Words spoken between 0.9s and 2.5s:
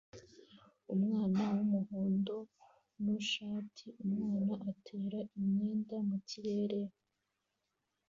Umwana wumuhondo